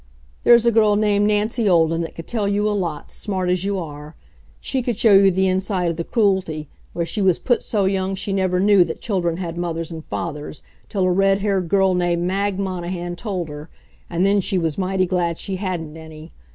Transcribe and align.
"There's 0.41 0.65
a 0.65 0.71
girl 0.71 0.95
named 0.95 1.27
Nancy 1.27 1.69
Olden 1.69 2.01
that 2.01 2.15
could 2.15 2.25
tell 2.25 2.47
you 2.47 2.67
a 2.67 2.73
lot, 2.73 3.11
smart 3.11 3.51
as 3.51 3.63
you 3.65 3.77
are. 3.77 4.15
She 4.59 4.81
could 4.81 4.97
show 4.97 5.11
you 5.13 5.29
the 5.29 5.47
inside 5.47 5.91
of 5.91 5.97
the 5.97 6.03
Cruelty, 6.03 6.67
where 6.93 7.05
she 7.05 7.21
was 7.21 7.37
put 7.37 7.61
so 7.61 7.85
young 7.85 8.15
she 8.15 8.33
never 8.33 8.59
knew 8.59 8.83
that 8.83 8.99
children 8.99 9.37
had 9.37 9.57
mothers 9.59 9.91
and 9.91 10.03
fathers, 10.05 10.63
till 10.89 11.03
a 11.03 11.11
red 11.11 11.41
haired 11.41 11.69
girl 11.69 11.93
named 11.93 12.23
Mag 12.23 12.57
Monahan 12.57 13.15
told 13.15 13.47
her; 13.49 13.69
and 14.09 14.25
then 14.25 14.41
she 14.41 14.57
was 14.57 14.75
mighty 14.75 15.05
glad 15.05 15.37
she 15.37 15.57
hadn't 15.57 15.95
any. 15.95 16.31